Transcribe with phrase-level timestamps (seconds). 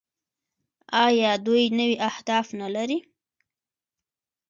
[1.05, 2.97] آیا دوی نوي اهداف نلري؟